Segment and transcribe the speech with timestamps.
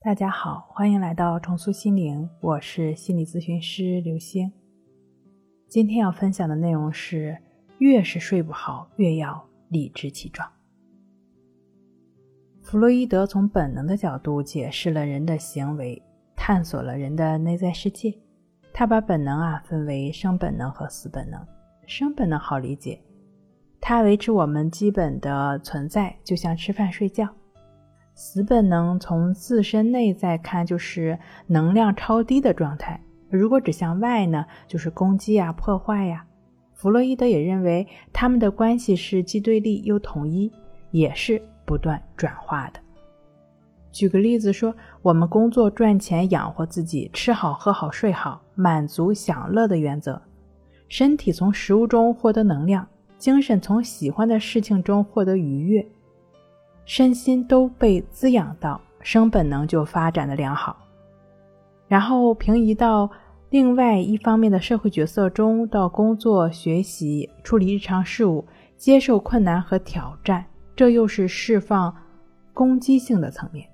[0.00, 4.52] 大家好，欢迎来到重塑心灵，我是心理咨询师刘星。
[5.66, 7.36] 今天要分享的内容是：
[7.78, 10.48] 越是睡不好，越要理直气壮。
[12.62, 16.00] 弗洛伊德从本能的角度解释了人的行为，
[16.36, 18.16] 探索了人的内在世界。
[18.72, 21.44] 他把本能啊分为生本能和死本能。
[21.86, 23.02] 生本能好理解，
[23.80, 27.28] 它维持我们基本的存在，就像吃饭睡觉。
[28.20, 31.16] 死本能从自身内在看就是
[31.46, 36.26] 能量超低的状态，如果指向外呢，就是攻击呀、破坏呀。
[36.74, 40.50] 弗洛伊德也认为他们的关系是既对立又统一，
[40.90, 42.80] 也是不断转化的。
[43.92, 50.20] 举个例子说，我们工作赚钱养活自己，吃好喝好睡好，满足享乐的原则，
[50.88, 52.84] 身体从食物中获得能量，
[53.16, 55.86] 精神从喜欢的事情中获得愉悦。
[56.88, 60.74] 身心都被滋养到，生本能就发展的良好。
[61.86, 63.10] 然后平移到
[63.50, 68.42] 另外一方面的社会角色中，到工作、学习、处理日常事务、
[68.78, 70.42] 接受困难和挑战，
[70.74, 71.94] 这又是释放
[72.54, 73.68] 攻击性的层面。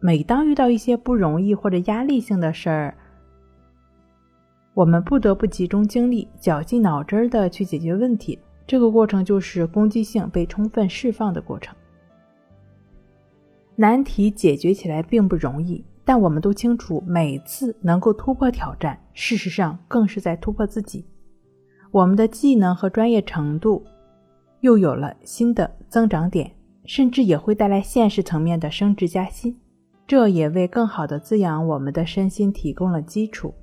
[0.00, 2.94] 每当遇到一些不容易或者压力性的事儿，
[4.72, 8.38] 我们不得不集中精力、绞尽脑汁儿的去解决问题。
[8.66, 11.76] 这个过程就是攻击性被充分释放的过程。
[13.76, 21.04] 难题解决起来并不容易，但我们都清楚，每次能够突破挑战，事实上更是在突破自己。
[21.90, 23.84] 我们的技能和专业程度
[24.60, 26.50] 又有了新的增长点，
[26.84, 29.56] 甚至也会带来现实层面的升职加薪。
[30.06, 33.54] 这也为更好的滋养我们的身心提供了基础。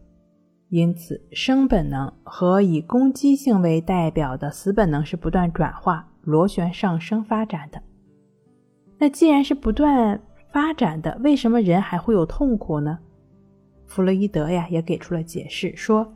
[0.70, 7.82] 因此，生本能和以攻击性为代表的死本能是不断转化、螺旋上升发展的。
[9.02, 10.22] 那既然是不断
[10.52, 13.00] 发展的，为什么人还会有痛苦呢？
[13.88, 16.14] 弗洛伊德呀也给出了解释，说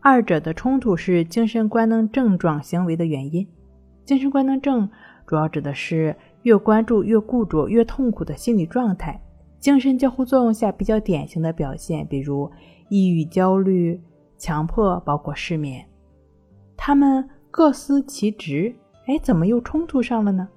[0.00, 3.46] 二者的冲突是精神官能症状行为的原因。
[4.06, 4.88] 精神官能症
[5.26, 9.20] 主要指的是越关注越固着越痛苦的心理状态，
[9.58, 12.50] 精神交互作用下比较典型的表现，比如
[12.88, 14.00] 抑郁、焦虑、
[14.38, 15.84] 强迫，包括失眠。
[16.78, 18.74] 他们各司其职，
[19.06, 20.48] 哎，怎么又冲突上了呢？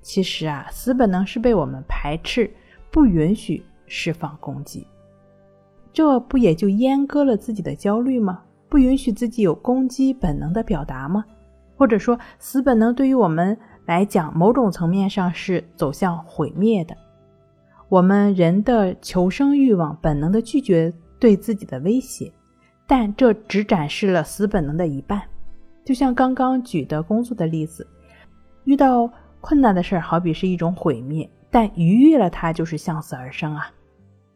[0.00, 2.50] 其实啊，死本能是被我们排斥，
[2.90, 4.86] 不允许释放攻击，
[5.92, 8.42] 这不也就阉割了自己的焦虑吗？
[8.68, 11.24] 不允许自己有攻击本能的表达吗？
[11.76, 16.96] 或者说，死本能对于我们来讲，某种层面上是走向毁灭的。
[17.88, 22.32] 我们人的求生欲望本能的拒绝对自己的威胁，
[22.86, 25.22] 但这只展示了死本能的一半。
[25.84, 27.86] 就像刚刚举的工作的例子，
[28.64, 29.10] 遇到。
[29.40, 33.70] 困难的事儿好比是一种毁灭，但逾越了它就是向死而生啊！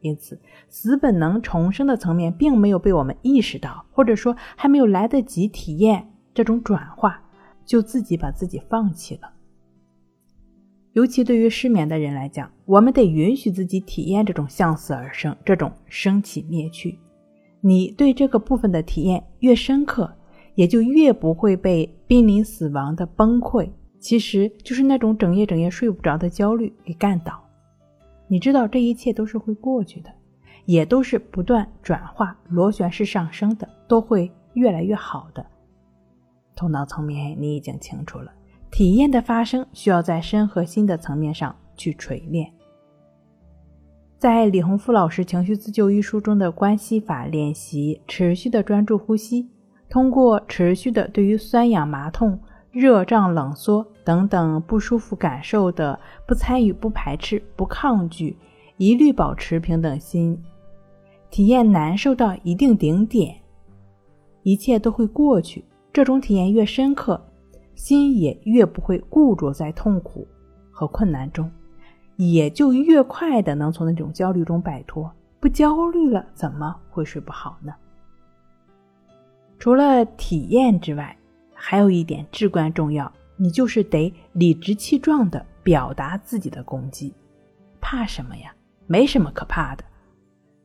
[0.00, 7.22] 因此，死本能重生的层面并没有被我们意识到，或者说还没有来得及体验这种转化，
[7.64, 9.30] 就自己把自己放弃了。
[10.92, 16.98] 尤其对于失眠的人来讲，我们得允许自己体验这种向死而生，这种生起灭去。
[17.60, 20.12] 你对这个部分的体验越深刻，
[20.56, 23.70] 也就越不会被濒临死亡的崩溃。
[24.02, 27.40] 其实就是那种整夜整夜睡不着的焦虑给干倒。
[28.26, 30.10] 你知道这一切都是会过去的，
[30.64, 35.46] 也都是不断转化、螺旋式上升的，都会越来越好的。
[36.56, 38.32] 头脑层面你已经清楚了，
[38.72, 42.52] 体验的发生需要在身和心的层面上去锤炼。
[44.18, 49.48] 在李洪福老师《情绪自救》一书中的关系法练习，持续的专注呼吸，
[49.88, 52.40] 通过持续的对于酸痒麻痛。
[52.72, 58.34] 热胀冷缩等等不舒服感受的，不参与、不排斥、不抗拒，
[58.78, 60.42] 一律保持平等心。
[61.28, 63.36] 体验难受到一定顶点，
[64.42, 65.62] 一切都会过去。
[65.92, 67.22] 这种体验越深刻，
[67.74, 70.26] 心也越不会固着在痛苦
[70.70, 71.50] 和困难中，
[72.16, 75.12] 也就越快的能从那种焦虑中摆脱。
[75.38, 77.74] 不焦虑了，怎么会睡不好呢？
[79.58, 81.14] 除了体验之外。
[81.64, 87.14] 还有一点至关重要，你就是得理直气壮地表达自己的攻击。
[87.80, 88.52] 怕什么呀？
[88.88, 89.84] 没什么可怕的，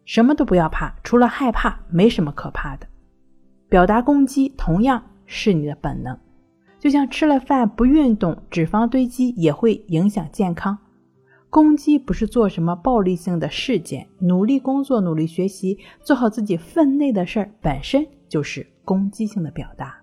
[0.05, 2.87] 什么都不要怕，除了害怕，没什么可怕的。
[3.69, 6.17] 表达攻击同样是你的本能，
[6.79, 10.75] 就像吃了饭不运动，脂肪堆积也会影响健康。
[11.51, 19.95] 攻击不是做什么暴力性的事件，努力工作、努力学习、做好自己分内的事儿，本身就是攻击性的表达。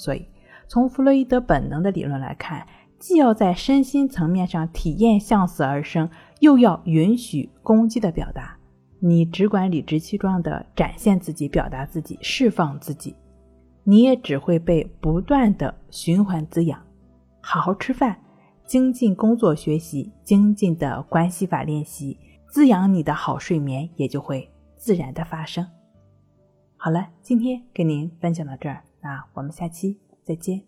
[0.00, 0.26] 所以，
[0.66, 2.66] 从弗洛伊德本能的理论来看，
[2.98, 6.08] 既要在身心层面上体验向死而生，
[6.38, 8.56] 又要允许攻击的表达。
[8.98, 13.14] 你只管理直气壮的展现自己、表达自己、释放自己，
[13.84, 16.80] 你也只会被不断的循环滋养。
[17.42, 18.18] 好好吃饭，
[18.64, 22.18] 精进工作学习，精进的关系法练习，
[22.48, 25.66] 滋养你的好睡眠也就会自然的发生。
[26.78, 30.62] 好了，今天跟您分享到这儿，那我们下期再见。